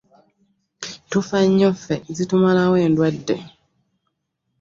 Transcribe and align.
Tufa 1.09 1.37
nnyo 1.47 1.69
ffe, 1.79 1.95
zitumalawo 2.15 2.75
endwadde. 2.85 3.35